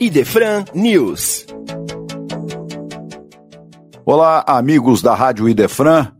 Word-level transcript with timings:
Idefran 0.00 0.64
News. 0.74 1.46
Olá, 4.04 4.44
amigos 4.46 5.00
da 5.00 5.14
Rádio 5.14 5.48
Idefran. 5.48 6.14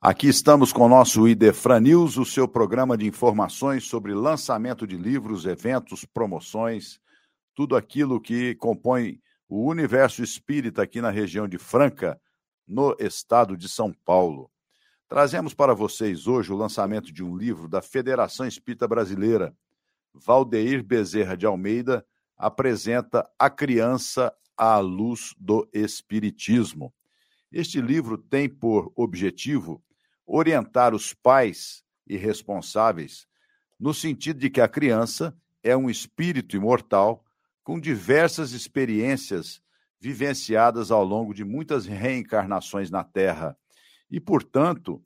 Aqui 0.00 0.28
estamos 0.28 0.72
com 0.72 0.84
o 0.84 0.88
nosso 0.88 1.26
Idefran 1.26 1.80
News, 1.80 2.16
o 2.16 2.24
seu 2.24 2.46
programa 2.46 2.96
de 2.96 3.06
informações 3.06 3.84
sobre 3.84 4.14
lançamento 4.14 4.86
de 4.86 4.96
livros, 4.96 5.46
eventos, 5.46 6.04
promoções, 6.04 7.00
tudo 7.54 7.74
aquilo 7.74 8.20
que 8.20 8.54
compõe 8.54 9.18
o 9.48 9.68
universo 9.68 10.22
espírita 10.22 10.82
aqui 10.82 11.00
na 11.00 11.10
região 11.10 11.48
de 11.48 11.58
Franca, 11.58 12.20
no 12.66 12.94
estado 12.98 13.56
de 13.56 13.68
São 13.68 13.92
Paulo. 14.04 14.50
Trazemos 15.08 15.54
para 15.54 15.74
vocês 15.74 16.26
hoje 16.26 16.52
o 16.52 16.56
lançamento 16.56 17.12
de 17.12 17.22
um 17.22 17.36
livro 17.36 17.68
da 17.68 17.82
Federação 17.82 18.46
Espírita 18.46 18.88
Brasileira. 18.88 19.54
Valdeir 20.14 20.82
Bezerra 20.82 21.36
de 21.36 21.46
Almeida 21.46 22.06
apresenta 22.36 23.28
A 23.38 23.50
Criança 23.50 24.32
à 24.56 24.78
Luz 24.78 25.34
do 25.38 25.68
Espiritismo. 25.72 26.94
Este 27.50 27.80
livro 27.80 28.16
tem 28.16 28.48
por 28.48 28.92
objetivo 28.96 29.82
orientar 30.26 30.94
os 30.94 31.12
pais 31.12 31.84
e 32.06 32.16
responsáveis 32.16 33.26
no 33.78 33.92
sentido 33.92 34.38
de 34.38 34.48
que 34.48 34.60
a 34.60 34.68
criança 34.68 35.36
é 35.62 35.76
um 35.76 35.90
espírito 35.90 36.56
imortal 36.56 37.24
com 37.62 37.80
diversas 37.80 38.52
experiências 38.52 39.60
vivenciadas 40.00 40.90
ao 40.90 41.02
longo 41.02 41.32
de 41.32 41.44
muitas 41.44 41.86
reencarnações 41.86 42.90
na 42.90 43.02
Terra 43.02 43.56
e, 44.10 44.20
portanto, 44.20 45.02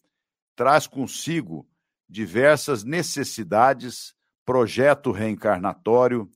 traz 0.56 0.87
consigo 0.87 1.68
diversas 2.09 2.82
necessidades, 2.82 4.15
projeto 4.48 5.12
reencarnatório, 5.12 6.27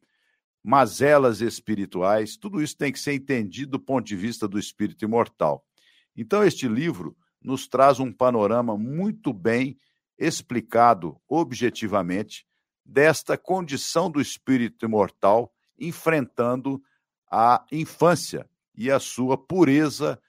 mazelas 0.62 1.41
espirituais, 1.41 2.37
tudo 2.37 2.62
isso 2.62 2.77
tem 2.77 2.93
que 2.93 3.01
ser 3.01 3.15
entendido 3.15 3.71
do 3.71 3.80
ponto 3.80 4.04
de 4.04 4.15
vista 4.15 4.46
do 4.46 4.59
espírito 4.59 5.02
imortal. 5.02 5.65
Então, 6.15 6.45
este 6.45 6.69
livro 6.69 7.16
nos 7.43 7.66
traz 7.66 8.01
um 8.01 8.13
panorama 8.13 8.77
muito 8.77 9.32
bem 9.32 9.79
explicado 10.19 11.19
objetivamente 11.27 12.46
desta 12.85 13.38
condição 13.38 14.10
do 14.10 14.21
espírito 14.21 14.85
imortal 14.85 15.51
enfrentando 15.79 16.82
a 17.30 17.65
infância 17.73 18.47
e 18.76 18.91
a 18.91 19.01
sua 19.01 19.38
pureza 19.38 20.21